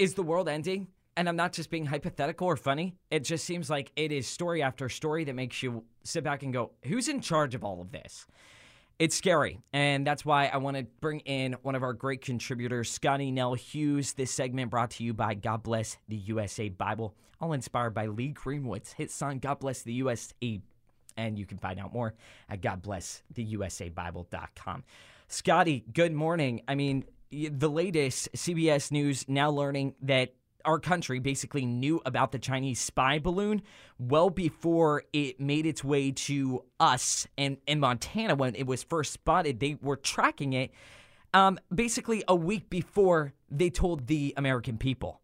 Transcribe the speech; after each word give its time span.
is 0.00 0.14
the 0.14 0.22
world 0.22 0.48
ending? 0.48 0.88
And 1.16 1.28
I'm 1.28 1.34
not 1.36 1.52
just 1.52 1.68
being 1.68 1.84
hypothetical 1.84 2.46
or 2.46 2.56
funny. 2.56 2.96
It 3.10 3.22
just 3.22 3.44
seems 3.44 3.68
like 3.68 3.92
it 3.96 4.12
is 4.12 4.26
story 4.26 4.62
after 4.62 4.88
story 4.88 5.24
that 5.24 5.34
makes 5.34 5.62
you 5.62 5.84
sit 6.04 6.24
back 6.24 6.42
and 6.42 6.54
go, 6.54 6.70
who's 6.84 7.08
in 7.08 7.20
charge 7.20 7.54
of 7.54 7.62
all 7.62 7.82
of 7.82 7.92
this? 7.92 8.26
It's 8.98 9.14
scary. 9.14 9.60
And 9.74 10.06
that's 10.06 10.24
why 10.24 10.46
I 10.46 10.56
want 10.56 10.78
to 10.78 10.84
bring 11.00 11.20
in 11.20 11.54
one 11.62 11.74
of 11.74 11.82
our 11.82 11.92
great 11.92 12.22
contributors, 12.22 12.90
Scottie 12.90 13.30
Nell 13.30 13.52
Hughes. 13.52 14.14
This 14.14 14.30
segment 14.30 14.70
brought 14.70 14.92
to 14.92 15.04
you 15.04 15.12
by 15.12 15.34
God 15.34 15.62
Bless 15.62 15.98
the 16.08 16.16
USA 16.16 16.70
Bible, 16.70 17.14
all 17.38 17.52
inspired 17.52 17.92
by 17.92 18.06
Lee 18.06 18.28
Greenwood's 18.28 18.94
hit 18.94 19.10
song, 19.10 19.38
God 19.38 19.60
Bless 19.60 19.82
the 19.82 19.92
USA. 19.92 20.62
And 21.18 21.38
you 21.38 21.44
can 21.44 21.58
find 21.58 21.78
out 21.78 21.92
more 21.92 22.14
at 22.48 22.62
GodBlessTheUSABible.com. 22.62 24.84
Scottie, 25.28 25.84
good 25.92 26.14
morning. 26.14 26.62
I 26.66 26.74
mean, 26.74 27.04
the 27.30 27.70
latest 27.70 28.32
CBS 28.32 28.90
News 28.90 29.24
now 29.28 29.50
learning 29.50 29.94
that 30.02 30.34
our 30.64 30.78
country 30.78 31.20
basically 31.20 31.64
knew 31.64 32.02
about 32.04 32.32
the 32.32 32.38
Chinese 32.38 32.80
spy 32.80 33.18
balloon 33.18 33.62
well 33.98 34.28
before 34.28 35.04
it 35.12 35.40
made 35.40 35.64
its 35.64 35.82
way 35.82 36.10
to 36.10 36.64
us 36.78 37.26
and 37.38 37.56
in 37.66 37.80
Montana 37.80 38.34
when 38.34 38.54
it 38.54 38.66
was 38.66 38.82
first 38.82 39.12
spotted. 39.12 39.60
They 39.60 39.78
were 39.80 39.96
tracking 39.96 40.52
it 40.52 40.72
um, 41.32 41.58
basically 41.74 42.24
a 42.28 42.34
week 42.34 42.68
before 42.68 43.32
they 43.50 43.70
told 43.70 44.06
the 44.06 44.34
American 44.36 44.76
people. 44.76 45.20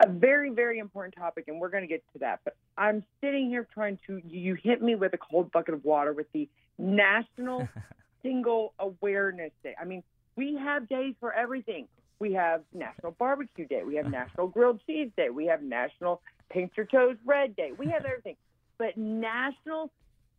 A 0.00 0.08
very, 0.08 0.50
very 0.50 0.78
important 0.78 1.16
topic, 1.16 1.46
and 1.48 1.58
we're 1.58 1.70
going 1.70 1.82
to 1.82 1.88
get 1.88 2.04
to 2.12 2.20
that. 2.20 2.40
But 2.44 2.56
I'm 2.76 3.02
sitting 3.20 3.48
here 3.48 3.66
trying 3.74 3.98
to, 4.06 4.20
you 4.24 4.54
hit 4.54 4.80
me 4.80 4.94
with 4.94 5.12
a 5.12 5.18
cold 5.18 5.50
bucket 5.50 5.74
of 5.74 5.84
water 5.84 6.12
with 6.12 6.30
the 6.32 6.48
National 6.78 7.68
Single 8.22 8.74
Awareness 8.78 9.50
Day. 9.64 9.74
I 9.80 9.84
mean, 9.84 10.04
we 10.38 10.54
have 10.54 10.88
days 10.88 11.14
for 11.18 11.32
everything 11.32 11.88
we 12.20 12.32
have 12.32 12.62
National 12.72 13.12
Barbecue 13.12 13.66
Day. 13.66 13.82
We 13.84 13.96
have 13.96 14.10
National 14.10 14.48
Grilled 14.48 14.80
Cheese 14.86 15.10
Day. 15.16 15.30
We 15.30 15.46
have 15.46 15.62
National 15.62 16.20
Paint 16.50 16.72
Your 16.76 16.86
Toes 16.86 17.16
Red 17.24 17.54
Day. 17.56 17.72
We 17.76 17.88
have 17.90 18.04
everything. 18.04 18.36
But 18.78 18.96
National 18.96 19.90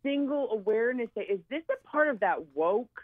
Single 0.02 0.50
Awareness 0.52 1.08
Day, 1.14 1.22
is 1.22 1.40
this 1.50 1.62
a 1.70 1.88
part 1.88 2.08
of 2.08 2.20
that 2.20 2.38
woke 2.54 3.02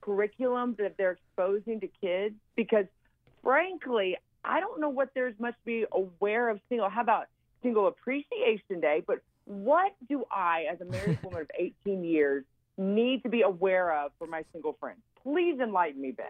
curriculum 0.00 0.74
that 0.78 0.96
they're 0.96 1.12
exposing 1.12 1.80
to 1.80 1.88
kids? 2.00 2.34
Because 2.56 2.86
frankly, 3.42 4.16
I 4.44 4.60
don't 4.60 4.80
know 4.80 4.90
what 4.90 5.10
there's 5.14 5.34
much 5.38 5.54
to 5.54 5.64
be 5.64 5.84
aware 5.92 6.48
of 6.48 6.60
single. 6.68 6.88
How 6.88 7.02
about 7.02 7.26
Single 7.62 7.88
Appreciation 7.88 8.80
Day? 8.80 9.02
But 9.06 9.20
what 9.44 9.94
do 10.08 10.24
I, 10.30 10.66
as 10.70 10.80
a 10.80 10.84
married 10.84 11.18
woman 11.22 11.42
of 11.42 11.50
18 11.58 12.04
years, 12.04 12.44
need 12.78 13.22
to 13.24 13.28
be 13.28 13.42
aware 13.42 13.92
of 13.92 14.12
for 14.18 14.26
my 14.26 14.44
single 14.52 14.76
friends? 14.78 15.00
Please 15.22 15.58
enlighten 15.60 16.00
me, 16.00 16.12
Ben. 16.12 16.26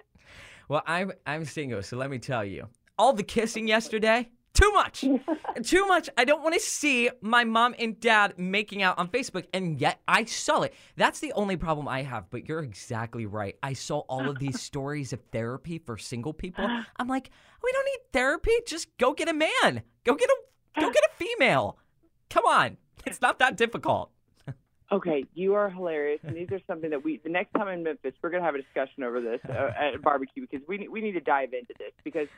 Well, 0.68 0.82
I'm 0.86 1.12
I'm 1.26 1.44
single, 1.44 1.82
so 1.82 1.96
let 1.96 2.10
me 2.10 2.18
tell 2.18 2.44
you. 2.44 2.68
All 2.98 3.12
the 3.12 3.22
kissing 3.22 3.68
yesterday, 3.68 4.28
too 4.58 4.72
much. 4.72 5.04
too 5.62 5.86
much. 5.86 6.10
I 6.16 6.24
don't 6.24 6.42
want 6.42 6.54
to 6.54 6.60
see 6.60 7.10
my 7.20 7.44
mom 7.44 7.76
and 7.78 7.98
dad 8.00 8.38
making 8.38 8.82
out 8.82 8.98
on 8.98 9.08
Facebook, 9.08 9.46
and 9.52 9.80
yet 9.80 10.00
I 10.08 10.24
saw 10.24 10.62
it. 10.62 10.74
That's 10.96 11.20
the 11.20 11.32
only 11.34 11.56
problem 11.56 11.86
I 11.86 12.02
have, 12.02 12.28
but 12.30 12.48
you're 12.48 12.64
exactly 12.64 13.24
right. 13.24 13.56
I 13.62 13.72
saw 13.74 14.00
all 14.00 14.28
of 14.28 14.38
these 14.38 14.60
stories 14.68 15.12
of 15.12 15.20
therapy 15.32 15.78
for 15.78 15.96
single 15.96 16.32
people. 16.32 16.68
I'm 16.96 17.06
like, 17.08 17.30
we 17.62 17.72
don't 17.72 17.84
need 17.84 18.12
therapy. 18.12 18.52
Just 18.66 18.88
go 18.98 19.12
get 19.12 19.28
a 19.28 19.32
man. 19.32 19.82
Go 20.04 20.14
get 20.14 20.28
a 20.28 20.80
go 20.80 20.90
get 20.90 21.04
a 21.04 21.16
female. 21.16 21.78
Come 22.28 22.44
on. 22.44 22.76
It's 23.06 23.20
not 23.20 23.38
that 23.38 23.56
difficult. 23.56 24.10
Okay, 24.90 25.24
you 25.34 25.54
are 25.54 25.68
hilarious, 25.68 26.20
and 26.24 26.34
these 26.34 26.50
are 26.50 26.60
something 26.66 26.90
that 26.90 27.04
we. 27.04 27.20
The 27.22 27.28
next 27.28 27.52
time 27.52 27.68
in 27.68 27.82
Memphis, 27.82 28.14
we're 28.22 28.30
going 28.30 28.42
to 28.42 28.46
have 28.46 28.54
a 28.54 28.62
discussion 28.62 29.02
over 29.02 29.20
this 29.20 29.40
uh, 29.48 29.70
at 29.78 30.00
barbecue 30.02 30.46
because 30.50 30.66
we 30.66 30.88
we 30.88 31.00
need 31.02 31.12
to 31.12 31.20
dive 31.20 31.52
into 31.52 31.74
this 31.78 31.92
because 32.04 32.28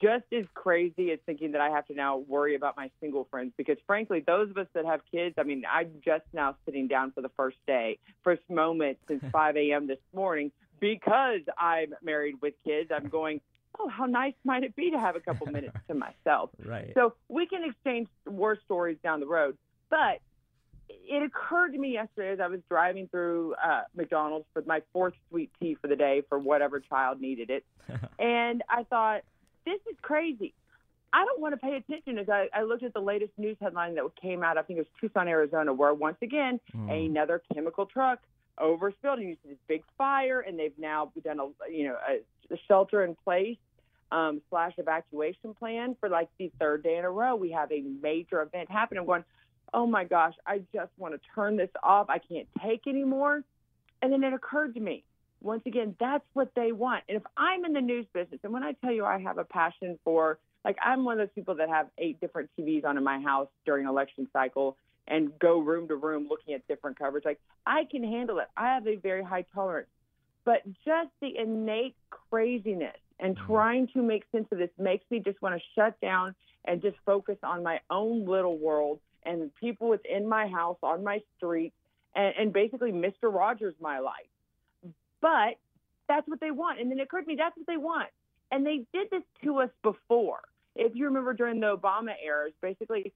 just 0.00 0.24
as 0.32 0.44
crazy 0.54 1.10
as 1.10 1.18
thinking 1.26 1.52
that 1.52 1.60
I 1.60 1.68
have 1.70 1.86
to 1.88 1.94
now 1.94 2.18
worry 2.18 2.54
about 2.54 2.76
my 2.76 2.90
single 3.00 3.26
friends 3.30 3.52
because 3.56 3.76
frankly, 3.86 4.22
those 4.26 4.48
of 4.50 4.56
us 4.56 4.68
that 4.74 4.86
have 4.86 5.00
kids, 5.10 5.34
I 5.38 5.42
mean, 5.42 5.64
I'm 5.70 5.90
just 6.04 6.24
now 6.32 6.56
sitting 6.64 6.88
down 6.88 7.12
for 7.12 7.20
the 7.20 7.30
first 7.36 7.58
day, 7.66 7.98
first 8.22 8.42
moment 8.48 8.98
since 9.08 9.22
5 9.32 9.56
a.m. 9.56 9.86
this 9.86 9.98
morning 10.14 10.50
because 10.80 11.40
I'm 11.58 11.94
married 12.02 12.36
with 12.40 12.54
kids. 12.64 12.90
I'm 12.94 13.08
going. 13.08 13.40
Oh, 13.80 13.88
how 13.88 14.04
nice 14.04 14.34
might 14.44 14.64
it 14.64 14.76
be 14.76 14.90
to 14.90 14.98
have 14.98 15.16
a 15.16 15.20
couple 15.20 15.46
minutes 15.46 15.76
to 15.88 15.94
myself? 16.26 16.50
Right. 16.62 16.92
So 16.94 17.14
we 17.28 17.46
can 17.46 17.64
exchange 17.64 18.06
war 18.26 18.58
stories 18.64 18.98
down 19.02 19.20
the 19.20 19.26
road, 19.26 19.56
but 19.88 20.20
it 21.04 21.22
occurred 21.22 21.72
to 21.72 21.78
me 21.78 21.92
yesterday 21.92 22.32
as 22.32 22.40
I 22.40 22.48
was 22.48 22.60
driving 22.68 23.08
through 23.08 23.54
uh, 23.54 23.82
McDonald's 23.96 24.46
for 24.52 24.62
my 24.66 24.82
fourth 24.92 25.14
sweet 25.28 25.50
tea 25.60 25.76
for 25.80 25.88
the 25.88 25.96
day 25.96 26.22
for 26.28 26.38
whatever 26.38 26.80
child 26.80 27.20
needed 27.20 27.50
it. 27.50 27.64
and 28.18 28.62
I 28.68 28.84
thought, 28.84 29.22
this 29.64 29.80
is 29.90 29.96
crazy. 30.02 30.54
I 31.12 31.24
don't 31.24 31.40
want 31.40 31.52
to 31.52 31.58
pay 31.58 31.76
attention 31.76 32.18
as 32.18 32.28
I, 32.28 32.48
I 32.54 32.62
looked 32.62 32.82
at 32.82 32.94
the 32.94 33.00
latest 33.00 33.32
news 33.36 33.56
headline 33.60 33.94
that 33.96 34.04
came 34.20 34.42
out. 34.42 34.56
I 34.56 34.62
think 34.62 34.78
it 34.78 34.82
was 34.82 34.88
Tucson, 35.00 35.28
Arizona, 35.28 35.72
where 35.72 35.92
once 35.92 36.16
again 36.22 36.58
mm. 36.74 36.90
another 36.90 37.42
chemical 37.52 37.84
truck 37.84 38.20
overspilled 38.58 39.18
and 39.18 39.28
used 39.28 39.40
this 39.44 39.58
big 39.68 39.82
fire, 39.98 40.40
and 40.40 40.58
they've 40.58 40.78
now 40.78 41.12
done 41.22 41.38
a 41.38 41.70
you 41.70 41.88
know 41.88 41.96
a, 42.08 42.54
a 42.54 42.58
shelter 42.66 43.04
in 43.04 43.14
place 43.24 43.58
um, 44.10 44.40
slash 44.50 44.72
evacuation 44.78 45.54
plan 45.54 45.96
for 46.00 46.08
like 46.08 46.28
the 46.38 46.50
third 46.58 46.82
day 46.82 46.96
in 46.96 47.04
a 47.04 47.10
row. 47.10 47.34
We 47.34 47.50
have 47.52 47.70
a 47.72 47.82
major 48.02 48.42
event 48.42 48.70
happening. 48.70 49.00
I'm 49.00 49.06
going, 49.06 49.24
oh 49.74 49.86
my 49.86 50.04
gosh, 50.04 50.34
I 50.46 50.62
just 50.72 50.90
want 50.98 51.14
to 51.14 51.20
turn 51.34 51.56
this 51.56 51.70
off. 51.82 52.08
I 52.08 52.18
can't 52.18 52.46
take 52.62 52.86
anymore. 52.86 53.42
And 54.00 54.12
then 54.12 54.24
it 54.24 54.32
occurred 54.32 54.74
to 54.74 54.80
me, 54.80 55.04
once 55.40 55.62
again, 55.66 55.94
that's 55.98 56.24
what 56.34 56.50
they 56.54 56.72
want. 56.72 57.04
And 57.08 57.16
if 57.16 57.22
I'm 57.36 57.64
in 57.64 57.72
the 57.72 57.80
news 57.80 58.06
business, 58.12 58.40
and 58.42 58.52
when 58.52 58.62
I 58.62 58.72
tell 58.72 58.92
you 58.92 59.04
I 59.04 59.18
have 59.20 59.38
a 59.38 59.44
passion 59.44 59.98
for, 60.04 60.38
like, 60.64 60.76
I'm 60.84 61.04
one 61.04 61.20
of 61.20 61.26
those 61.26 61.34
people 61.34 61.56
that 61.56 61.68
have 61.68 61.88
eight 61.98 62.20
different 62.20 62.50
TVs 62.58 62.84
on 62.84 62.96
in 62.96 63.04
my 63.04 63.20
house 63.20 63.48
during 63.64 63.86
election 63.86 64.28
cycle 64.32 64.76
and 65.08 65.36
go 65.40 65.58
room 65.58 65.88
to 65.88 65.96
room 65.96 66.28
looking 66.28 66.54
at 66.54 66.66
different 66.68 66.98
coverage. 66.98 67.24
Like, 67.24 67.40
I 67.66 67.84
can 67.90 68.04
handle 68.04 68.38
it. 68.38 68.46
I 68.56 68.74
have 68.74 68.86
a 68.86 68.96
very 68.96 69.24
high 69.24 69.44
tolerance. 69.54 69.88
But 70.44 70.64
just 70.84 71.10
the 71.20 71.36
innate 71.36 71.96
craziness 72.10 72.96
and 73.18 73.36
mm-hmm. 73.36 73.46
trying 73.52 73.88
to 73.88 74.02
make 74.02 74.24
sense 74.32 74.46
of 74.52 74.58
this 74.58 74.70
makes 74.78 75.04
me 75.10 75.20
just 75.20 75.40
want 75.42 75.56
to 75.56 75.62
shut 75.74 76.00
down 76.00 76.34
and 76.64 76.80
just 76.82 76.96
focus 77.04 77.36
on 77.42 77.62
my 77.62 77.80
own 77.90 78.26
little 78.26 78.58
world 78.58 79.00
and 79.24 79.54
people 79.56 79.88
within 79.88 80.28
my 80.28 80.46
house, 80.46 80.78
on 80.82 81.04
my 81.04 81.20
street, 81.36 81.72
and, 82.14 82.34
and 82.38 82.52
basically 82.52 82.92
Mr. 82.92 83.32
Rogers 83.32 83.74
my 83.80 83.98
life. 83.98 84.26
But 85.20 85.58
that's 86.08 86.26
what 86.28 86.40
they 86.40 86.50
want. 86.50 86.80
And 86.80 86.90
then 86.90 86.98
it 86.98 87.02
occurred 87.02 87.22
to 87.22 87.28
me 87.28 87.36
that's 87.36 87.56
what 87.56 87.66
they 87.66 87.76
want. 87.76 88.08
And 88.50 88.66
they 88.66 88.84
did 88.92 89.08
this 89.10 89.22
to 89.44 89.60
us 89.60 89.70
before. 89.82 90.40
If 90.74 90.92
you 90.94 91.06
remember 91.06 91.32
during 91.32 91.60
the 91.60 91.76
Obama 91.76 92.12
era, 92.24 92.48
basically, 92.60 93.12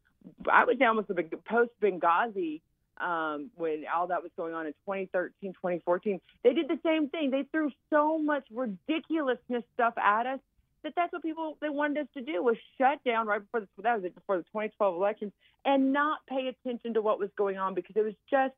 I 0.50 0.64
would 0.64 0.78
say 0.78 0.84
almost 0.84 1.08
the 1.08 1.22
post 1.48 1.70
Benghazi 1.82 2.60
um, 2.98 3.50
when 3.56 3.84
all 3.94 4.06
that 4.06 4.22
was 4.22 4.30
going 4.36 4.54
on 4.54 4.66
in 4.66 4.72
2013, 4.72 5.52
2014, 5.52 6.20
they 6.42 6.52
did 6.52 6.68
the 6.68 6.78
same 6.84 7.08
thing. 7.08 7.30
They 7.30 7.44
threw 7.50 7.70
so 7.90 8.18
much 8.18 8.44
ridiculousness 8.50 9.64
stuff 9.74 9.94
at 9.98 10.26
us 10.26 10.40
that 10.86 10.92
that's 10.94 11.12
what 11.12 11.22
people 11.22 11.58
they 11.60 11.68
wanted 11.68 12.02
us 12.02 12.06
to 12.14 12.22
do 12.22 12.42
was 12.42 12.56
shut 12.78 13.02
down 13.04 13.26
right 13.26 13.40
before 13.40 13.60
the 13.60 13.68
that 13.82 13.96
was 13.96 14.04
it 14.04 14.14
before 14.14 14.36
the 14.36 14.44
2012 14.44 14.94
elections 14.94 15.32
and 15.64 15.92
not 15.92 16.18
pay 16.28 16.48
attention 16.48 16.94
to 16.94 17.02
what 17.02 17.18
was 17.18 17.28
going 17.36 17.58
on 17.58 17.74
because 17.74 17.96
it 17.96 18.04
was 18.04 18.14
just 18.30 18.54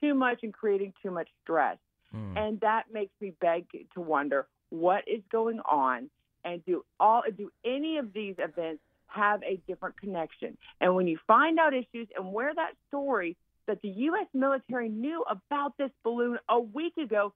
too 0.00 0.14
much 0.14 0.40
and 0.42 0.54
creating 0.54 0.92
too 1.02 1.10
much 1.10 1.28
stress. 1.42 1.76
Mm. 2.14 2.36
And 2.36 2.60
that 2.60 2.84
makes 2.92 3.12
me 3.20 3.34
beg 3.40 3.66
to 3.94 4.00
wonder 4.00 4.46
what 4.70 5.04
is 5.06 5.20
going 5.30 5.60
on 5.60 6.08
and 6.44 6.64
do 6.64 6.82
all 6.98 7.22
do 7.36 7.50
any 7.64 7.98
of 7.98 8.12
these 8.14 8.36
events 8.38 8.80
have 9.08 9.42
a 9.42 9.60
different 9.68 9.98
connection? 10.00 10.56
And 10.80 10.94
when 10.94 11.06
you 11.06 11.18
find 11.26 11.58
out 11.58 11.74
issues 11.74 12.08
and 12.16 12.32
where 12.32 12.54
that 12.54 12.72
story 12.88 13.36
that 13.66 13.82
the 13.82 13.88
U.S. 13.88 14.26
military 14.32 14.88
knew 14.88 15.24
about 15.28 15.76
this 15.76 15.90
balloon 16.04 16.38
a 16.48 16.58
week 16.58 16.96
ago, 16.96 17.32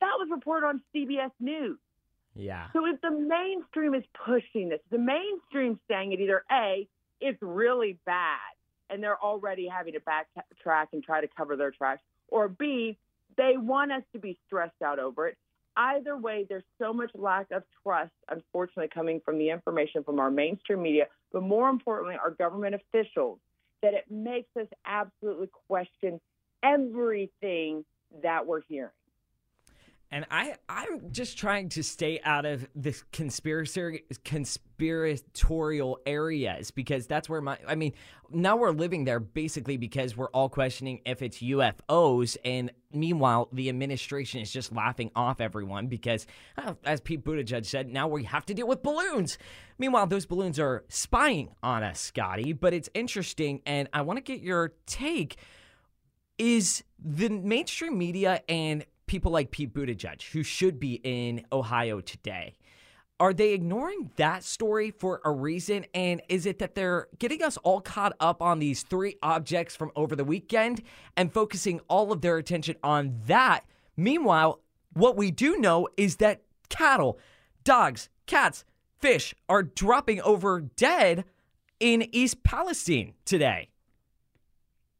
that 0.00 0.12
was 0.18 0.28
reported 0.30 0.66
on 0.66 0.82
CBS 0.94 1.30
News. 1.40 1.78
Yeah. 2.34 2.66
So 2.72 2.86
if 2.86 3.00
the 3.00 3.10
mainstream 3.10 3.94
is 3.94 4.04
pushing 4.24 4.68
this, 4.68 4.80
the 4.90 4.98
mainstream 4.98 5.78
saying 5.88 6.12
it 6.12 6.20
either 6.20 6.44
A, 6.50 6.88
it's 7.20 7.38
really 7.40 7.98
bad 8.04 8.38
and 8.90 9.02
they're 9.02 9.22
already 9.22 9.66
having 9.66 9.94
to 9.94 10.00
backtrack 10.00 10.86
and 10.92 11.02
try 11.02 11.20
to 11.20 11.28
cover 11.36 11.56
their 11.56 11.70
tracks, 11.70 12.02
or 12.28 12.48
B, 12.48 12.98
they 13.36 13.54
want 13.56 13.92
us 13.92 14.02
to 14.12 14.18
be 14.18 14.38
stressed 14.46 14.82
out 14.84 14.98
over 14.98 15.28
it. 15.28 15.36
Either 15.76 16.16
way, 16.16 16.46
there's 16.48 16.64
so 16.78 16.92
much 16.92 17.10
lack 17.14 17.50
of 17.50 17.64
trust, 17.82 18.12
unfortunately, 18.30 18.88
coming 18.92 19.20
from 19.24 19.38
the 19.38 19.50
information 19.50 20.04
from 20.04 20.20
our 20.20 20.30
mainstream 20.30 20.82
media, 20.82 21.06
but 21.32 21.42
more 21.42 21.68
importantly, 21.68 22.16
our 22.22 22.30
government 22.30 22.74
officials, 22.74 23.38
that 23.82 23.94
it 23.94 24.04
makes 24.08 24.48
us 24.56 24.68
absolutely 24.86 25.48
question 25.66 26.20
everything 26.62 27.84
that 28.22 28.46
we're 28.46 28.62
hearing. 28.68 28.90
And 30.14 30.24
I, 30.30 30.54
I'm 30.68 31.10
just 31.10 31.36
trying 31.36 31.70
to 31.70 31.82
stay 31.82 32.20
out 32.22 32.46
of 32.46 32.68
this 32.76 33.02
conspiracy 33.10 34.04
conspiratorial 34.24 35.98
areas 36.06 36.70
because 36.70 37.08
that's 37.08 37.28
where 37.28 37.40
my 37.40 37.58
I 37.66 37.74
mean, 37.74 37.94
now 38.30 38.56
we're 38.56 38.70
living 38.70 39.06
there 39.06 39.18
basically 39.18 39.76
because 39.76 40.16
we're 40.16 40.28
all 40.28 40.48
questioning 40.48 41.00
if 41.04 41.20
it's 41.20 41.38
UFOs 41.38 42.36
and 42.44 42.70
meanwhile 42.92 43.48
the 43.52 43.68
administration 43.68 44.40
is 44.40 44.52
just 44.52 44.70
laughing 44.70 45.10
off 45.16 45.40
everyone 45.40 45.88
because 45.88 46.28
uh, 46.58 46.74
as 46.84 47.00
Pete 47.00 47.24
Buttigieg 47.24 47.66
said, 47.66 47.88
now 47.88 48.06
we 48.06 48.22
have 48.22 48.46
to 48.46 48.54
deal 48.54 48.68
with 48.68 48.84
balloons. 48.84 49.36
Meanwhile, 49.78 50.06
those 50.06 50.26
balloons 50.26 50.60
are 50.60 50.84
spying 50.88 51.48
on 51.60 51.82
us, 51.82 51.98
Scottie, 51.98 52.52
but 52.52 52.72
it's 52.72 52.88
interesting 52.94 53.62
and 53.66 53.88
I 53.92 54.02
want 54.02 54.18
to 54.18 54.22
get 54.22 54.40
your 54.42 54.74
take. 54.86 55.38
Is 56.38 56.84
the 56.98 57.28
mainstream 57.28 57.96
media 57.96 58.42
and 58.48 58.84
people 59.06 59.32
like 59.32 59.50
Pete 59.50 59.72
Buttigieg, 59.72 60.22
who 60.32 60.42
should 60.42 60.80
be 60.80 61.00
in 61.02 61.44
Ohio 61.52 62.00
today, 62.00 62.54
are 63.20 63.32
they 63.32 63.52
ignoring 63.52 64.10
that 64.16 64.42
story 64.42 64.90
for 64.90 65.20
a 65.24 65.30
reason? 65.30 65.86
And 65.94 66.20
is 66.28 66.46
it 66.46 66.58
that 66.58 66.74
they're 66.74 67.08
getting 67.18 67.42
us 67.42 67.56
all 67.58 67.80
caught 67.80 68.12
up 68.18 68.42
on 68.42 68.58
these 68.58 68.82
three 68.82 69.16
objects 69.22 69.76
from 69.76 69.92
over 69.94 70.16
the 70.16 70.24
weekend 70.24 70.82
and 71.16 71.32
focusing 71.32 71.80
all 71.88 72.12
of 72.12 72.22
their 72.22 72.38
attention 72.38 72.76
on 72.82 73.20
that? 73.26 73.64
Meanwhile, 73.96 74.60
what 74.94 75.16
we 75.16 75.30
do 75.30 75.56
know 75.58 75.88
is 75.96 76.16
that 76.16 76.42
cattle, 76.68 77.18
dogs, 77.62 78.08
cats, 78.26 78.64
fish 78.98 79.34
are 79.48 79.62
dropping 79.62 80.20
over 80.22 80.60
dead 80.60 81.24
in 81.78 82.08
East 82.12 82.42
Palestine 82.42 83.14
today. 83.24 83.68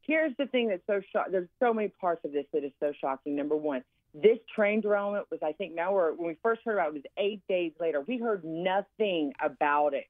Here's 0.01 0.33
the 0.37 0.45
thing 0.45 0.69
that's 0.69 0.85
so 0.85 1.01
shocking. 1.11 1.31
There's 1.31 1.49
so 1.59 1.73
many 1.73 1.87
parts 1.87 2.23
of 2.23 2.31
this 2.31 2.45
that 2.53 2.63
is 2.63 2.71
so 2.79 2.93
shocking. 3.01 3.35
Number 3.35 3.55
one, 3.55 3.83
this 4.21 4.39
train 4.55 4.81
derailment 4.81 5.25
was, 5.29 5.41
I 5.43 5.51
think, 5.51 5.75
now 5.75 5.93
we're, 5.93 6.13
when 6.13 6.27
we 6.27 6.37
first 6.41 6.61
heard 6.63 6.73
about 6.73 6.87
it, 6.87 6.89
it 6.89 7.03
was 7.03 7.03
eight 7.17 7.41
days 7.49 7.73
later. 7.79 8.01
We 8.01 8.17
heard 8.17 8.43
nothing 8.45 9.33
about 9.43 9.93
it 9.93 10.05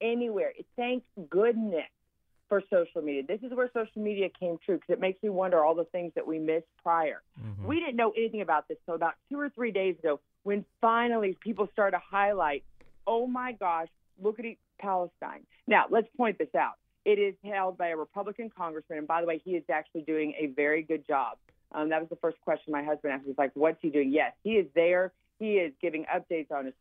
anywhere. 0.00 0.52
Thank 0.76 1.04
goodness 1.28 1.84
for 2.48 2.62
social 2.70 3.02
media. 3.02 3.22
This 3.26 3.40
is 3.42 3.54
where 3.54 3.70
social 3.72 4.02
media 4.02 4.28
came 4.28 4.58
true 4.64 4.76
because 4.76 4.90
it 4.90 5.00
makes 5.00 5.22
me 5.22 5.28
wonder 5.28 5.64
all 5.64 5.74
the 5.74 5.84
things 5.84 6.12
that 6.14 6.26
we 6.26 6.38
missed 6.38 6.66
prior. 6.82 7.22
Mm-hmm. 7.40 7.66
We 7.66 7.80
didn't 7.80 7.96
know 7.96 8.12
anything 8.16 8.40
about 8.40 8.68
this 8.68 8.78
until 8.86 8.94
about 8.94 9.14
two 9.30 9.38
or 9.38 9.48
three 9.50 9.70
days 9.70 9.96
ago 9.98 10.20
when 10.42 10.64
finally 10.80 11.36
people 11.40 11.68
started 11.72 11.96
to 11.96 12.02
highlight, 12.10 12.64
oh 13.06 13.26
my 13.26 13.52
gosh, 13.52 13.88
look 14.20 14.38
at 14.38 14.44
it, 14.44 14.58
Palestine. 14.78 15.46
Now, 15.66 15.86
let's 15.90 16.08
point 16.16 16.38
this 16.38 16.54
out. 16.54 16.74
It 17.04 17.18
is 17.18 17.34
held 17.44 17.78
by 17.78 17.88
a 17.88 17.96
Republican 17.96 18.50
congressman, 18.56 18.98
and 18.98 19.08
by 19.08 19.20
the 19.20 19.26
way, 19.26 19.40
he 19.44 19.52
is 19.52 19.64
actually 19.70 20.02
doing 20.02 20.34
a 20.38 20.46
very 20.46 20.82
good 20.82 21.06
job. 21.06 21.36
Um, 21.74 21.88
that 21.90 22.00
was 22.00 22.10
the 22.10 22.16
first 22.16 22.40
question 22.42 22.72
my 22.72 22.82
husband 22.82 23.12
asked. 23.12 23.24
He's 23.26 23.38
like, 23.38 23.52
"What's 23.54 23.80
he 23.80 23.90
doing?" 23.90 24.12
Yes, 24.12 24.32
he 24.42 24.52
is 24.52 24.66
there. 24.74 25.12
He 25.38 25.54
is 25.54 25.72
giving 25.80 26.04
updates 26.04 26.50
on 26.52 26.66
his 26.66 26.74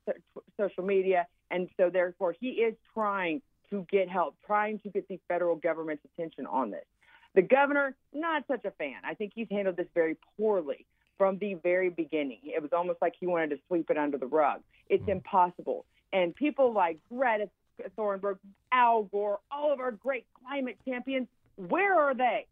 social 0.57 0.83
media, 0.83 1.27
and 1.49 1.69
so 1.77 1.89
therefore 1.89 2.35
he 2.39 2.49
is 2.49 2.75
trying 2.93 3.41
to 3.69 3.85
get 3.89 4.09
help, 4.09 4.35
trying 4.45 4.79
to 4.79 4.89
get 4.89 5.07
the 5.07 5.19
federal 5.27 5.55
government's 5.55 6.03
attention 6.05 6.45
on 6.45 6.71
this. 6.71 6.85
The 7.33 7.41
governor, 7.41 7.95
not 8.13 8.43
such 8.47 8.65
a 8.65 8.71
fan. 8.71 8.97
I 9.03 9.13
think 9.13 9.31
he's 9.33 9.47
handled 9.49 9.77
this 9.77 9.88
very 9.95 10.17
poorly 10.38 10.85
from 11.17 11.38
the 11.38 11.53
very 11.55 11.89
beginning. 11.89 12.39
It 12.43 12.61
was 12.61 12.71
almost 12.73 13.01
like 13.01 13.13
he 13.19 13.27
wanted 13.27 13.51
to 13.51 13.57
sweep 13.67 13.89
it 13.89 13.97
under 13.97 14.17
the 14.17 14.27
rug. 14.27 14.61
It's 14.89 15.01
mm-hmm. 15.03 15.11
impossible. 15.11 15.85
And 16.11 16.35
people 16.35 16.73
like 16.73 16.99
Greta 17.09 17.49
Thunberg, 17.97 18.38
Al 18.71 19.03
Gore, 19.03 19.39
all 19.49 19.71
of 19.71 19.79
our 19.79 19.91
great 19.91 20.25
climate 20.43 20.77
champions, 20.85 21.27
where 21.55 21.95
are 21.97 22.13
they? 22.13 22.47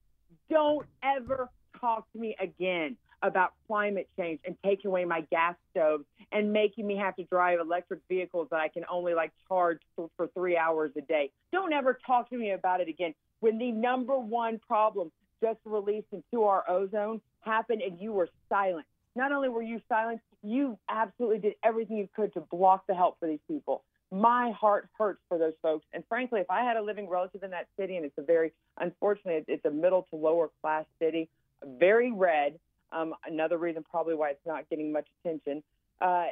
Don't 0.50 0.86
ever 1.03 1.50
talk 1.79 2.11
to 2.13 2.19
me 2.19 2.35
again 2.39 2.97
about 3.21 3.53
climate 3.67 4.09
change 4.17 4.39
and 4.45 4.55
taking 4.63 4.87
away 4.89 5.03
my 5.05 5.21
gas 5.29 5.55
stoves 5.71 6.05
and 6.31 6.53
making 6.53 6.87
me 6.87 6.95
have 6.95 7.15
to 7.17 7.23
drive 7.25 7.59
electric 7.59 7.99
vehicles 8.07 8.47
that 8.51 8.59
I 8.59 8.69
can 8.69 8.85
only 8.89 9.13
like 9.13 9.31
charge 9.47 9.79
for, 9.95 10.09
for 10.15 10.27
three 10.27 10.55
hours 10.55 10.91
a 10.97 11.01
day. 11.01 11.31
Don't 11.51 11.73
ever 11.73 11.99
talk 12.05 12.29
to 12.29 12.37
me 12.37 12.51
about 12.51 12.81
it 12.81 12.87
again. 12.87 13.13
When 13.41 13.57
the 13.57 13.71
number 13.71 14.17
one 14.17 14.59
problem 14.65 15.11
just 15.41 15.59
released 15.65 16.07
into 16.11 16.43
our 16.43 16.69
ozone 16.69 17.21
happened 17.41 17.81
and 17.81 17.99
you 17.99 18.11
were 18.11 18.29
silent. 18.49 18.85
Not 19.15 19.31
only 19.31 19.49
were 19.49 19.61
you 19.61 19.81
silent, 19.89 20.21
you 20.43 20.77
absolutely 20.89 21.39
did 21.39 21.53
everything 21.63 21.97
you 21.97 22.09
could 22.15 22.33
to 22.33 22.41
block 22.41 22.85
the 22.87 22.93
help 22.93 23.19
for 23.19 23.27
these 23.27 23.39
people. 23.47 23.83
My 24.11 24.51
heart 24.51 24.89
hurts 24.97 25.19
for 25.27 25.37
those 25.37 25.53
folks. 25.61 25.85
And 25.93 26.03
frankly, 26.09 26.39
if 26.39 26.49
I 26.49 26.63
had 26.63 26.77
a 26.77 26.81
living 26.81 27.07
relative 27.07 27.43
in 27.43 27.51
that 27.51 27.67
city, 27.77 27.95
and 27.95 28.05
it's 28.05 28.17
a 28.17 28.23
very, 28.23 28.53
unfortunately, 28.79 29.43
it's 29.47 29.65
a 29.65 29.71
middle 29.71 30.07
to 30.09 30.15
lower 30.15 30.49
class 30.61 30.85
city, 30.99 31.29
very 31.65 32.11
red. 32.11 32.59
Um, 32.91 33.13
another 33.25 33.57
reason 33.57 33.83
probably 33.89 34.15
why 34.15 34.31
it's 34.31 34.45
not 34.45 34.69
getting 34.69 34.91
much 34.91 35.07
attention. 35.23 35.63
Uh, 36.01 36.25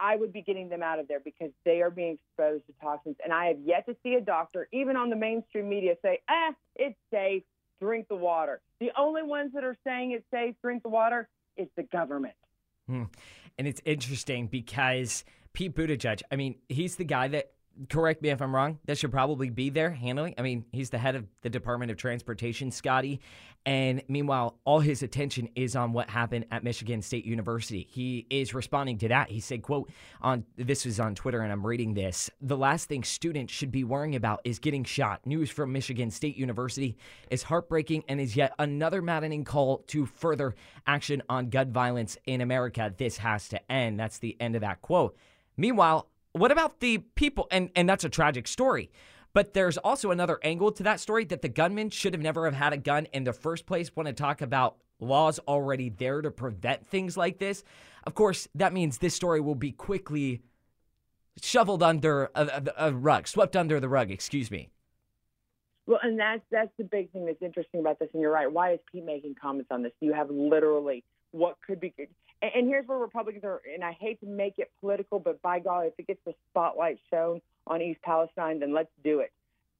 I 0.00 0.16
would 0.16 0.32
be 0.32 0.42
getting 0.42 0.68
them 0.68 0.82
out 0.82 0.98
of 0.98 1.06
there 1.08 1.20
because 1.20 1.50
they 1.64 1.80
are 1.80 1.90
being 1.90 2.18
exposed 2.18 2.66
to 2.66 2.72
toxins. 2.82 3.16
And 3.22 3.32
I 3.32 3.46
have 3.46 3.58
yet 3.64 3.86
to 3.86 3.96
see 4.02 4.14
a 4.14 4.20
doctor, 4.20 4.68
even 4.72 4.96
on 4.96 5.10
the 5.10 5.16
mainstream 5.16 5.68
media, 5.68 5.94
say, 6.02 6.20
ah, 6.28 6.52
it's 6.74 6.98
safe, 7.10 7.44
drink 7.80 8.08
the 8.08 8.16
water. 8.16 8.60
The 8.80 8.90
only 8.98 9.22
ones 9.22 9.52
that 9.54 9.64
are 9.64 9.76
saying 9.84 10.12
it's 10.12 10.24
safe, 10.32 10.56
drink 10.60 10.82
the 10.82 10.88
water, 10.88 11.28
is 11.56 11.68
the 11.76 11.84
government. 11.84 12.34
Hmm. 12.88 13.04
And 13.58 13.68
it's 13.68 13.80
interesting 13.84 14.48
because 14.48 15.24
Pete 15.52 15.74
Buttigieg, 15.74 16.22
I 16.30 16.36
mean, 16.36 16.56
he's 16.68 16.96
the 16.96 17.04
guy 17.04 17.28
that 17.28 17.52
correct 17.88 18.22
me 18.22 18.30
if 18.30 18.40
I'm 18.40 18.54
wrong, 18.54 18.78
that 18.84 18.98
should 18.98 19.10
probably 19.10 19.50
be 19.50 19.70
there 19.70 19.90
handling. 19.90 20.34
I 20.38 20.42
mean, 20.42 20.64
he's 20.72 20.90
the 20.90 20.98
head 20.98 21.16
of 21.16 21.26
the 21.42 21.50
Department 21.50 21.90
of 21.90 21.96
Transportation, 21.96 22.70
Scottie. 22.70 23.20
And 23.64 24.02
meanwhile, 24.08 24.58
all 24.64 24.80
his 24.80 25.04
attention 25.04 25.48
is 25.54 25.76
on 25.76 25.92
what 25.92 26.10
happened 26.10 26.46
at 26.50 26.64
Michigan 26.64 27.00
State 27.00 27.24
University. 27.24 27.86
He 27.88 28.26
is 28.28 28.54
responding 28.54 28.98
to 28.98 29.08
that. 29.08 29.30
He 29.30 29.38
said, 29.38 29.62
quote, 29.62 29.90
on 30.20 30.44
this 30.56 30.84
is 30.84 30.98
on 30.98 31.14
Twitter 31.14 31.40
and 31.40 31.52
I'm 31.52 31.64
reading 31.64 31.94
this. 31.94 32.28
The 32.40 32.56
last 32.56 32.88
thing 32.88 33.04
students 33.04 33.52
should 33.52 33.70
be 33.70 33.84
worrying 33.84 34.16
about 34.16 34.40
is 34.44 34.58
getting 34.58 34.82
shot. 34.82 35.24
News 35.26 35.48
from 35.48 35.72
Michigan 35.72 36.10
State 36.10 36.36
University 36.36 36.96
is 37.30 37.44
heartbreaking 37.44 38.02
and 38.08 38.20
is 38.20 38.34
yet 38.34 38.52
another 38.58 39.00
maddening 39.00 39.44
call 39.44 39.78
to 39.88 40.06
further 40.06 40.56
action 40.86 41.22
on 41.28 41.48
gun 41.48 41.70
violence 41.70 42.18
in 42.26 42.40
America. 42.40 42.92
This 42.96 43.18
has 43.18 43.48
to 43.50 43.72
end. 43.72 44.00
That's 44.00 44.18
the 44.18 44.36
end 44.40 44.56
of 44.56 44.62
that 44.62 44.82
quote. 44.82 45.16
Meanwhile, 45.56 46.08
what 46.32 46.50
about 46.50 46.80
the 46.80 46.98
people? 46.98 47.46
And, 47.50 47.70
and 47.76 47.88
that's 47.88 48.04
a 48.04 48.08
tragic 48.08 48.46
story. 48.48 48.90
But 49.34 49.54
there's 49.54 49.78
also 49.78 50.10
another 50.10 50.38
angle 50.42 50.72
to 50.72 50.82
that 50.82 51.00
story 51.00 51.24
that 51.26 51.40
the 51.40 51.48
gunman 51.48 51.90
should 51.90 52.12
have 52.12 52.22
never 52.22 52.44
have 52.44 52.54
had 52.54 52.72
a 52.72 52.76
gun 52.76 53.06
in 53.12 53.24
the 53.24 53.32
first 53.32 53.64
place. 53.64 53.94
Want 53.96 54.06
to 54.06 54.12
talk 54.12 54.42
about 54.42 54.76
laws 55.00 55.38
already 55.48 55.88
there 55.88 56.20
to 56.20 56.30
prevent 56.30 56.86
things 56.86 57.16
like 57.16 57.38
this? 57.38 57.64
Of 58.04 58.14
course, 58.14 58.46
that 58.54 58.72
means 58.72 58.98
this 58.98 59.14
story 59.14 59.40
will 59.40 59.54
be 59.54 59.72
quickly 59.72 60.42
shoveled 61.40 61.82
under 61.82 62.30
a, 62.34 62.62
a, 62.76 62.88
a 62.88 62.92
rug, 62.92 63.26
swept 63.26 63.56
under 63.56 63.80
the 63.80 63.88
rug. 63.88 64.10
Excuse 64.10 64.50
me. 64.50 64.68
Well, 65.86 65.98
and 66.02 66.18
that's 66.18 66.42
that's 66.50 66.70
the 66.78 66.84
big 66.84 67.10
thing 67.10 67.26
that's 67.26 67.42
interesting 67.42 67.80
about 67.80 67.98
this. 67.98 68.08
And 68.12 68.22
you're 68.22 68.32
right. 68.32 68.50
Why 68.50 68.74
is 68.74 68.80
Pete 68.90 69.04
making 69.04 69.36
comments 69.40 69.70
on 69.70 69.82
this? 69.82 69.92
You 70.00 70.12
have 70.12 70.30
literally 70.30 71.04
what 71.32 71.56
could 71.66 71.80
be 71.80 71.92
and 72.42 72.66
here's 72.66 72.86
where 72.86 72.98
Republicans 72.98 73.44
are, 73.44 73.60
and 73.72 73.84
I 73.84 73.92
hate 73.92 74.20
to 74.20 74.26
make 74.26 74.58
it 74.58 74.70
political, 74.80 75.20
but 75.20 75.40
by 75.42 75.60
God, 75.60 75.86
if 75.86 75.92
it 75.98 76.08
gets 76.08 76.20
the 76.26 76.34
spotlight 76.50 76.98
shown 77.10 77.40
on 77.66 77.80
East 77.80 78.02
Palestine, 78.02 78.58
then 78.58 78.74
let's 78.74 78.90
do 79.04 79.20
it. 79.20 79.32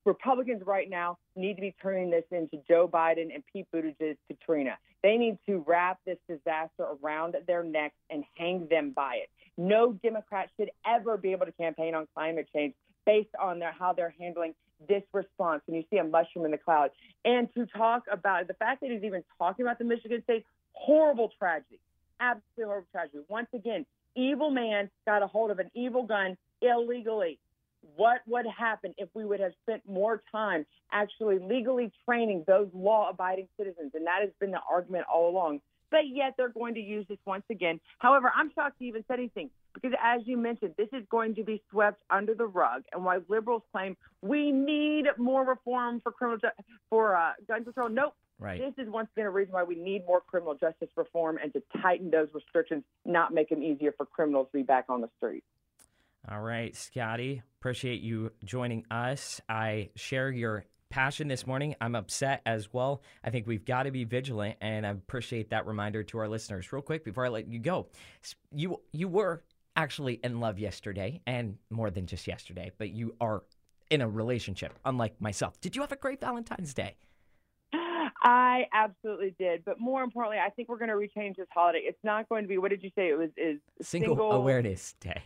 Republicans 0.04 0.62
right 0.66 0.88
now 0.88 1.18
need 1.36 1.54
to 1.54 1.60
be 1.60 1.74
turning 1.80 2.10
this 2.10 2.24
into 2.30 2.58
Joe 2.68 2.88
Biden 2.92 3.32
and 3.34 3.42
Pete 3.52 3.66
Buttigieg's 3.74 4.18
Katrina. 4.28 4.76
They 5.02 5.16
need 5.16 5.38
to 5.46 5.64
wrap 5.66 5.98
this 6.06 6.18
disaster 6.28 6.86
around 7.02 7.36
their 7.46 7.62
necks 7.62 7.96
and 8.10 8.24
hang 8.36 8.66
them 8.68 8.92
by 8.94 9.16
it. 9.16 9.28
No 9.56 9.92
Democrat 9.92 10.48
should 10.58 10.70
ever 10.86 11.16
be 11.16 11.32
able 11.32 11.46
to 11.46 11.52
campaign 11.52 11.94
on 11.94 12.08
climate 12.14 12.48
change 12.54 12.74
based 13.06 13.34
on 13.40 13.58
their, 13.58 13.72
how 13.72 13.92
they're 13.92 14.14
handling 14.18 14.54
this 14.88 15.02
response 15.12 15.62
when 15.66 15.76
you 15.76 15.84
see 15.90 15.98
a 15.98 16.04
mushroom 16.04 16.44
in 16.44 16.50
the 16.50 16.58
cloud. 16.58 16.90
And 17.24 17.48
to 17.54 17.66
talk 17.66 18.04
about 18.10 18.48
the 18.48 18.54
fact 18.54 18.80
that 18.80 18.90
he's 18.90 19.04
even 19.04 19.22
talking 19.38 19.64
about 19.64 19.78
the 19.78 19.84
Michigan 19.84 20.22
State, 20.24 20.44
horrible 20.72 21.30
tragedy 21.38 21.78
absolutely 22.22 22.64
horrible 22.64 22.88
tragedy. 22.92 23.18
Once 23.28 23.48
again, 23.54 23.84
evil 24.14 24.50
man 24.50 24.88
got 25.06 25.22
a 25.22 25.26
hold 25.26 25.50
of 25.50 25.58
an 25.58 25.70
evil 25.74 26.04
gun 26.04 26.36
illegally. 26.60 27.38
What 27.96 28.20
would 28.28 28.46
happen 28.46 28.94
if 28.96 29.08
we 29.12 29.24
would 29.24 29.40
have 29.40 29.52
spent 29.62 29.82
more 29.88 30.22
time 30.30 30.64
actually 30.92 31.40
legally 31.40 31.90
training 32.04 32.44
those 32.46 32.68
law 32.72 33.10
abiding 33.10 33.48
citizens? 33.58 33.90
And 33.94 34.06
that 34.06 34.20
has 34.20 34.30
been 34.38 34.52
the 34.52 34.60
argument 34.70 35.06
all 35.12 35.28
along. 35.28 35.60
But 35.90 36.06
yet 36.06 36.34
they're 36.38 36.48
going 36.48 36.74
to 36.74 36.80
use 36.80 37.04
this 37.08 37.18
once 37.26 37.44
again. 37.50 37.80
However, 37.98 38.32
I'm 38.34 38.50
shocked 38.54 38.76
he 38.78 38.86
even 38.86 39.04
said 39.08 39.18
anything 39.18 39.50
because, 39.74 39.92
as 40.02 40.22
you 40.24 40.38
mentioned, 40.38 40.74
this 40.78 40.88
is 40.92 41.02
going 41.10 41.34
to 41.34 41.44
be 41.44 41.62
swept 41.70 42.02
under 42.08 42.34
the 42.34 42.46
rug. 42.46 42.84
And 42.92 43.04
while 43.04 43.20
liberals 43.28 43.62
claim 43.72 43.96
we 44.22 44.52
need 44.52 45.06
more 45.18 45.44
reform 45.44 46.00
for 46.00 46.12
criminal 46.12 46.38
ju- 46.38 46.64
for 46.88 47.16
uh, 47.16 47.32
gun 47.46 47.64
control, 47.64 47.90
nope, 47.90 48.14
Right. 48.42 48.60
This 48.60 48.84
is 48.84 48.92
once 48.92 49.08
again 49.14 49.26
a 49.26 49.30
reason 49.30 49.52
why 49.52 49.62
we 49.62 49.76
need 49.76 50.04
more 50.04 50.20
criminal 50.20 50.54
justice 50.54 50.88
reform 50.96 51.38
and 51.40 51.52
to 51.52 51.62
tighten 51.80 52.10
those 52.10 52.26
restrictions, 52.34 52.82
not 53.04 53.32
make 53.32 53.50
them 53.50 53.62
easier 53.62 53.92
for 53.96 54.04
criminals 54.04 54.48
to 54.50 54.58
be 54.58 54.64
back 54.64 54.86
on 54.88 55.00
the 55.00 55.08
street. 55.16 55.44
All 56.28 56.40
right, 56.40 56.74
Scottie, 56.74 57.42
appreciate 57.60 58.00
you 58.00 58.32
joining 58.44 58.84
us. 58.90 59.40
I 59.48 59.90
share 59.94 60.28
your 60.28 60.64
passion 60.90 61.28
this 61.28 61.46
morning. 61.46 61.76
I'm 61.80 61.94
upset 61.94 62.42
as 62.44 62.72
well. 62.72 63.02
I 63.22 63.30
think 63.30 63.46
we've 63.46 63.64
got 63.64 63.84
to 63.84 63.92
be 63.92 64.02
vigilant, 64.02 64.56
and 64.60 64.84
I 64.84 64.90
appreciate 64.90 65.50
that 65.50 65.66
reminder 65.66 66.02
to 66.02 66.18
our 66.18 66.28
listeners. 66.28 66.72
Real 66.72 66.82
quick 66.82 67.04
before 67.04 67.24
I 67.24 67.28
let 67.28 67.46
you 67.46 67.60
go, 67.60 67.86
you 68.52 68.80
you 68.90 69.06
were 69.06 69.44
actually 69.76 70.14
in 70.24 70.40
love 70.40 70.58
yesterday, 70.58 71.20
and 71.28 71.58
more 71.70 71.90
than 71.90 72.06
just 72.06 72.26
yesterday, 72.26 72.72
but 72.76 72.90
you 72.90 73.14
are 73.20 73.44
in 73.88 74.00
a 74.00 74.08
relationship, 74.08 74.76
unlike 74.84 75.20
myself. 75.20 75.60
Did 75.60 75.76
you 75.76 75.82
have 75.82 75.92
a 75.92 75.96
great 75.96 76.20
Valentine's 76.20 76.74
Day? 76.74 76.96
I 78.22 78.66
absolutely 78.72 79.34
did, 79.38 79.64
but 79.64 79.80
more 79.80 80.02
importantly, 80.02 80.38
I 80.38 80.50
think 80.50 80.68
we're 80.68 80.78
going 80.78 80.90
to 80.90 80.94
rechange 80.94 81.36
this 81.36 81.48
holiday. 81.52 81.80
It's 81.84 82.02
not 82.02 82.28
going 82.28 82.42
to 82.42 82.48
be. 82.48 82.58
What 82.58 82.70
did 82.70 82.82
you 82.82 82.90
say? 82.94 83.08
It 83.08 83.18
was 83.18 83.30
is 83.36 83.58
single, 83.80 84.16
single 84.16 84.32
awareness 84.32 84.94
day. 85.00 85.22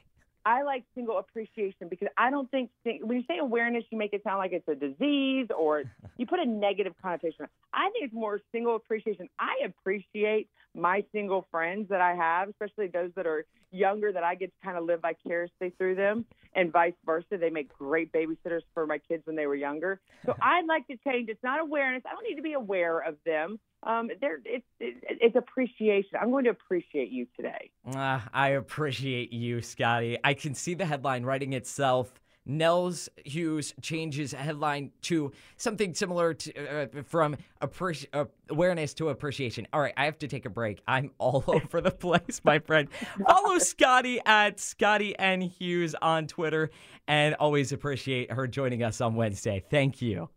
I 0.46 0.62
like 0.62 0.84
single 0.94 1.18
appreciation 1.18 1.88
because 1.90 2.06
I 2.16 2.30
don't 2.30 2.48
think 2.52 2.70
when 2.84 3.18
you 3.18 3.24
say 3.26 3.38
awareness, 3.38 3.82
you 3.90 3.98
make 3.98 4.12
it 4.12 4.22
sound 4.22 4.38
like 4.38 4.52
it's 4.52 4.68
a 4.68 4.76
disease 4.76 5.48
or 5.56 5.82
you 6.18 6.26
put 6.26 6.38
a 6.38 6.46
negative 6.46 6.94
connotation. 7.02 7.46
I 7.72 7.90
think 7.90 8.04
it's 8.04 8.14
more 8.14 8.40
single 8.52 8.76
appreciation. 8.76 9.28
I 9.40 9.64
appreciate 9.64 10.48
my 10.76 11.04
single 11.12 11.46
friends 11.50 11.88
that 11.88 12.00
I 12.00 12.14
have, 12.14 12.48
especially 12.48 12.88
those 12.88 13.10
that 13.16 13.26
are 13.26 13.46
younger, 13.72 14.12
that 14.12 14.22
I 14.22 14.34
get 14.34 14.46
to 14.46 14.64
kind 14.64 14.78
of 14.78 14.84
live 14.84 15.00
vicariously 15.02 15.70
through 15.78 15.96
them, 15.96 16.24
and 16.54 16.72
vice 16.72 16.94
versa. 17.04 17.38
They 17.38 17.50
make 17.50 17.72
great 17.76 18.12
babysitters 18.12 18.62
for 18.74 18.86
my 18.86 18.98
kids 18.98 19.22
when 19.26 19.36
they 19.36 19.46
were 19.46 19.54
younger. 19.54 20.00
So 20.24 20.34
I'd 20.42 20.66
like 20.66 20.86
to 20.88 20.96
change. 21.06 21.28
It's 21.28 21.42
not 21.42 21.60
awareness. 21.60 22.02
I 22.06 22.12
don't 22.14 22.24
need 22.28 22.36
to 22.36 22.42
be 22.42 22.52
aware 22.52 23.00
of 23.00 23.16
them 23.24 23.58
um, 23.86 24.10
there 24.20 24.40
it's 24.44 24.66
it's 24.80 25.36
appreciation. 25.36 26.10
I'm 26.20 26.30
going 26.30 26.44
to 26.44 26.50
appreciate 26.50 27.10
you 27.10 27.26
today. 27.36 27.70
Uh, 27.86 28.20
I 28.32 28.50
appreciate 28.50 29.32
you, 29.32 29.62
Scottie. 29.62 30.18
I 30.24 30.34
can 30.34 30.54
see 30.54 30.74
the 30.74 30.84
headline 30.84 31.24
writing 31.24 31.52
itself. 31.52 32.20
Nels 32.46 33.08
Hughes 33.24 33.74
changes 33.82 34.32
headline 34.32 34.92
to 35.02 35.32
something 35.56 35.94
similar 35.94 36.32
to 36.34 36.82
uh, 36.82 37.02
from 37.02 37.36
uh, 37.60 38.24
awareness 38.48 38.94
to 38.94 39.08
appreciation. 39.08 39.66
All 39.72 39.80
right, 39.80 39.92
I 39.96 40.04
have 40.04 40.18
to 40.20 40.28
take 40.28 40.46
a 40.46 40.50
break. 40.50 40.80
I'm 40.86 41.10
all 41.18 41.44
over 41.48 41.80
the 41.80 41.90
place, 41.90 42.40
my 42.44 42.60
friend. 42.60 42.88
Follow 43.26 43.58
Scottie 43.58 44.20
at 44.24 44.60
Scottie 44.60 45.18
N 45.18 45.40
Hughes 45.40 45.94
on 46.00 46.26
Twitter, 46.26 46.70
and 47.08 47.34
always 47.34 47.72
appreciate 47.72 48.30
her 48.30 48.46
joining 48.46 48.82
us 48.82 49.00
on 49.00 49.16
Wednesday. 49.16 49.64
Thank 49.70 50.00
you. 50.00 50.30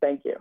Thank 0.00 0.24
you. 0.24 0.36